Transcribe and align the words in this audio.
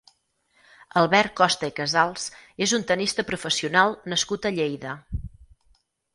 Albert 1.01 1.35
Costa 1.41 1.69
i 1.71 1.75
Casals 1.79 2.25
és 2.67 2.73
un 2.79 2.87
tennista 2.93 3.27
professional 3.29 3.95
nascut 4.15 4.51
a 4.51 4.55
Lleida. 4.59 4.97